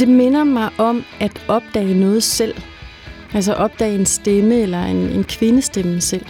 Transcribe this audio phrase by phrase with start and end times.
[0.00, 2.54] Det minder mig om at opdage noget selv.
[3.34, 6.26] Altså opdage en stemme eller en, en kvindestemme selv.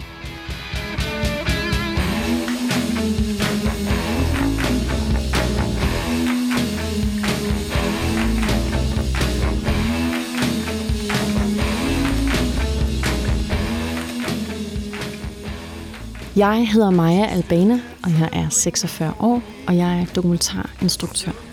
[16.35, 21.50] Jeg hedder Maja Albana, og jeg er 46 år, og jeg er dokumentarinstruktør.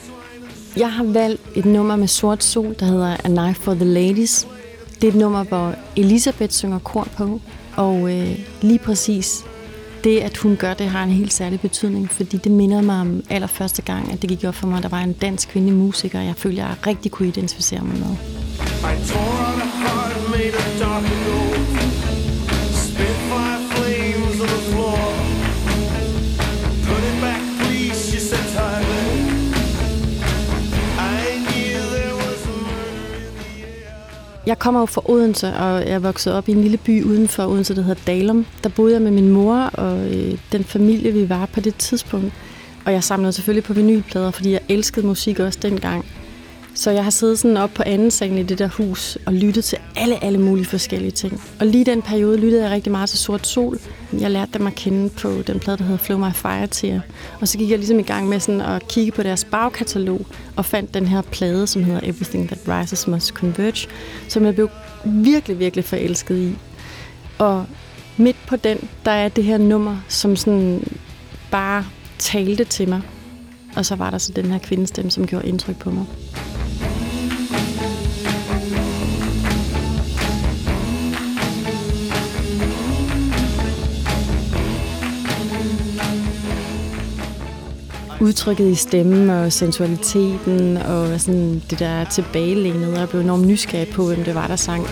[0.78, 4.46] Jeg har valgt et nummer med sort sol, der hedder A Knife for the Ladies.
[4.94, 7.40] Det er et nummer, hvor Elisabeth synger kor på,
[7.76, 9.44] og øh, lige præcis
[10.04, 13.22] det, at hun gør det, har en helt særlig betydning, fordi det minder mig om
[13.30, 16.20] allerførste gang, at det gik op for mig, at der var en dansk kvindelig musiker,
[16.20, 18.16] jeg følte, jeg rigtig kunne identificere mig med.
[18.80, 20.78] I tore the heart made of
[34.48, 37.46] Jeg kommer jo fra Odense, og jeg voksede op i en lille by uden for
[37.46, 38.46] Odense, der hedder Dalum.
[38.62, 42.32] Der boede jeg med min mor og øh, den familie, vi var på det tidspunkt.
[42.84, 46.04] Og jeg samlede selvfølgelig på vinylplader, fordi jeg elskede musik også dengang.
[46.78, 49.64] Så jeg har siddet sådan op på anden salen i det der hus og lyttet
[49.64, 51.42] til alle, alle mulige forskellige ting.
[51.60, 53.78] Og lige den periode lyttede jeg rigtig meget til Sort Sol.
[54.12, 57.00] Jeg lærte dem at kende på den plade, der hedder Flow My Fire Tear.
[57.40, 60.26] Og så gik jeg ligesom i gang med sådan at kigge på deres bagkatalog
[60.56, 63.88] og fandt den her plade, som hedder Everything That Rises Must Converge,
[64.28, 64.70] som jeg blev
[65.04, 66.56] virkelig, virkelig forelsket i.
[67.38, 67.66] Og
[68.16, 70.82] midt på den, der er det her nummer, som sådan
[71.50, 71.84] bare
[72.18, 73.00] talte til mig.
[73.76, 76.04] Og så var der så den her kvindestemme, som gjorde indtryk på mig.
[88.20, 93.88] Udtrykket i stemmen og sensualiteten og sådan det der tilbagelænede, og jeg blev enormt nysgerrig
[93.88, 94.86] på, hvem det var, der sang.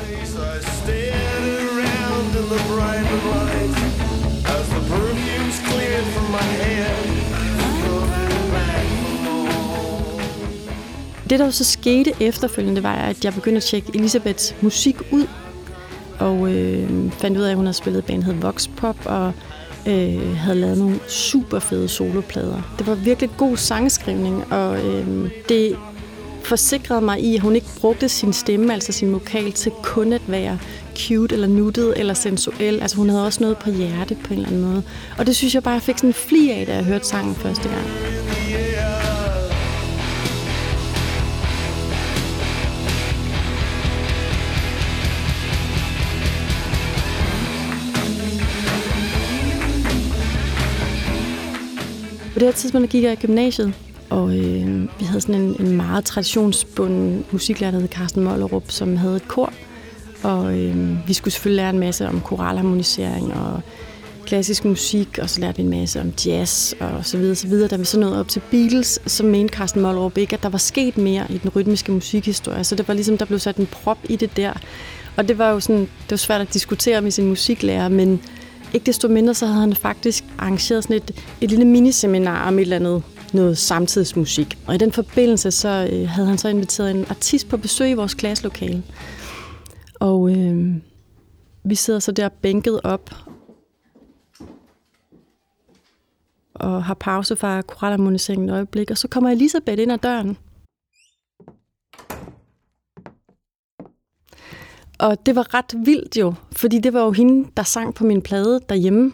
[11.30, 15.26] Det, der så skete efterfølgende, var, at jeg begyndte at tjekke Elisabeths musik ud,
[16.18, 19.32] og øh, fandt ud af, at hun havde spillet band, hed Vox Pop, og
[19.86, 22.74] øh, havde lavet nogle super fede soloplader.
[22.78, 25.76] Det var virkelig god sangskrivning, og øh, det
[26.42, 30.22] forsikrede mig i, at hun ikke brugte sin stemme, altså sin vokal, til kun at
[30.26, 30.58] være
[30.96, 32.80] cute eller nuttet eller sensuel.
[32.80, 34.82] Altså hun havde også noget på hjerte på en eller anden måde.
[35.18, 37.34] Og det synes jeg bare, jeg fik sådan en fli af, da jeg hørte sangen
[37.34, 37.86] første gang.
[52.36, 53.74] På det her tidspunkt gik jeg i gymnasiet,
[54.10, 58.96] og øh, vi havde sådan en, en meget traditionsbunden musiklærer, der hed Carsten Mollerup, som
[58.96, 59.52] havde et kor.
[60.22, 63.60] Og øh, vi skulle selvfølgelig lære en masse om koralharmonisering og
[64.26, 67.68] klassisk musik, og så lærte vi en masse om jazz og så videre, så videre.
[67.68, 70.58] Da vi så nåede op til Beatles, så mente Carsten Mollerup ikke, at der var
[70.58, 72.64] sket mere i den rytmiske musikhistorie.
[72.64, 74.52] Så det var ligesom, der blev sat en prop i det der.
[75.16, 78.20] Og det var jo sådan, det var svært at diskutere med sin musiklærer, men
[78.76, 81.10] ikke desto mindre, så havde han faktisk arrangeret sådan et,
[81.40, 84.58] et lille miniseminar om et eller andet noget samtidsmusik.
[84.66, 87.94] Og i den forbindelse, så øh, havde han så inviteret en artist på besøg i
[87.94, 88.82] vores klasselokale.
[89.94, 90.74] Og øh,
[91.64, 93.10] vi sidder så der bænket op
[96.54, 100.38] og har pause fra koralharmoniseringen et øjeblik, og så kommer Elisabeth ind ad døren.
[104.98, 108.22] Og det var ret vildt jo, fordi det var jo hende, der sang på min
[108.22, 109.12] plade derhjemme.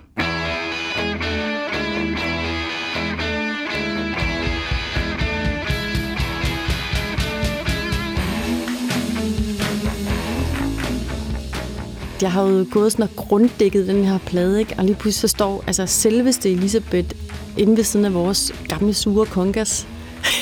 [12.22, 14.74] Jeg har jo gået sådan og grunddækket den her plade, ikke?
[14.78, 17.08] og lige pludselig så står altså, selveste Elisabeth
[17.56, 19.88] inde ved siden af vores gamle sure kongas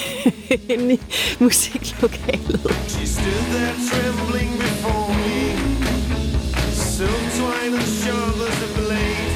[0.74, 1.00] inde i
[1.40, 2.60] musiklokalet.
[2.88, 5.69] She stood there trembling before me
[7.00, 9.32] zo shines the shadows of blade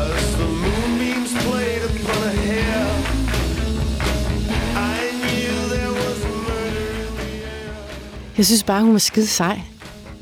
[0.00, 2.84] as the moonbeams play the color hair
[4.76, 7.12] i knew there was murder
[8.36, 9.60] Jeg synes bare, hun var skide sej.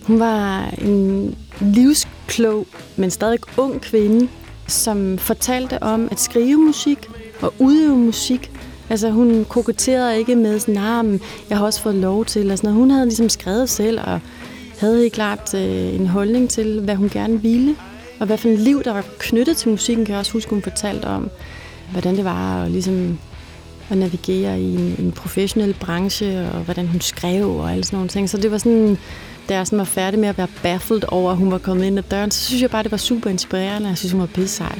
[0.03, 2.67] Hun var en livsklog,
[2.97, 4.29] men stadig ung kvinde,
[4.67, 7.09] som fortalte om at skrive musik
[7.43, 8.51] og udøve musik.
[8.89, 11.21] Altså hun koketterede ikke med sådan, nah,
[11.51, 12.41] jeg har også fået lov til.
[12.41, 12.81] Eller sådan noget.
[12.81, 14.21] Hun havde ligesom skrevet selv og
[14.81, 17.77] havde helt klart øh, en holdning til, hvad hun gerne ville.
[18.21, 20.63] Og hvad for et liv, der var knyttet til musikken, kan jeg også huske, hun
[20.63, 21.31] fortalte om,
[21.93, 23.19] hvordan det var at ligesom
[23.91, 28.09] at navigere i en, en professionel branche, og hvordan hun skrev og alle sådan nogle
[28.09, 28.31] ting.
[28.31, 28.99] Så det var sådan,
[29.49, 31.99] da jeg sådan var færdig med at være baffled over, at hun var kommet ind
[31.99, 34.27] ad døren, så synes jeg bare, det var super inspirerende, og jeg synes, hun var
[34.27, 34.79] pisse sej.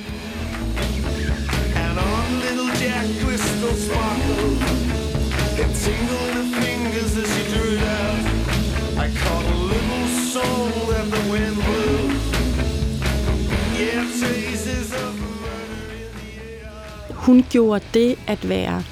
[17.31, 18.83] Hun gjorde det at være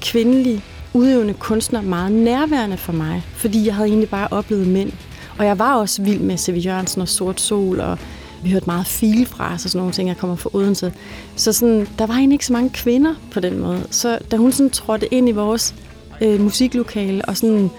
[0.00, 0.64] kvindelig
[0.94, 4.92] udøvende kunstner meget nærværende for mig, fordi jeg havde egentlig bare oplevet mænd.
[5.38, 6.64] Og jeg var også vild med C.V.
[6.64, 7.98] Jørgensen og Sort Sol, og
[8.42, 10.92] vi hørte meget fil fra os og sådan nogle ting, jeg kommer fra Odense.
[11.36, 13.86] Så sådan, der var egentlig ikke så mange kvinder på den måde.
[13.90, 15.74] Så da hun sådan trådte ind i vores
[16.20, 17.70] øh, musiklokale og sådan,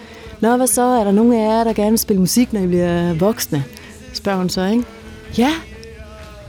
[0.41, 0.81] Nå, hvad så?
[0.81, 3.63] Er der nogen af jer, der gerne vil spille musik, når I bliver voksne?
[4.13, 4.83] Spørger hun så, ikke?
[5.37, 5.51] Ja,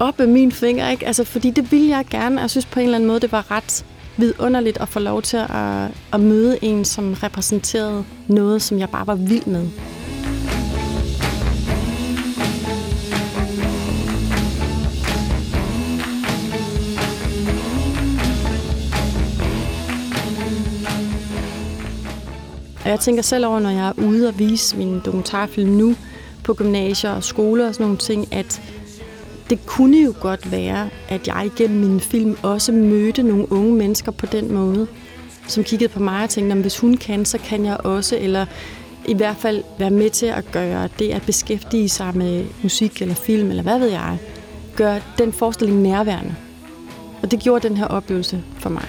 [0.00, 1.06] op med min finger, ikke?
[1.06, 2.40] Altså, fordi det ville jeg gerne.
[2.40, 3.84] Jeg synes på en eller anden måde, det var ret
[4.16, 9.06] vidunderligt at få lov til at, at møde en, som repræsenterede noget, som jeg bare
[9.06, 9.68] var vild med.
[22.84, 25.94] Og jeg tænker selv over, når jeg er ude og vise min dokumentarfilm nu
[26.44, 28.62] på gymnasier og skoler og sådan nogle ting, at
[29.50, 34.12] det kunne jo godt være, at jeg igennem min film også mødte nogle unge mennesker
[34.12, 34.86] på den måde,
[35.48, 38.46] som kiggede på mig og tænkte, at hvis hun kan, så kan jeg også, eller
[39.08, 43.14] i hvert fald være med til at gøre det at beskæftige sig med musik eller
[43.14, 44.18] film, eller hvad ved jeg,
[44.76, 46.34] gøre den forestilling nærværende.
[47.22, 48.88] Og det gjorde den her oplevelse for mig.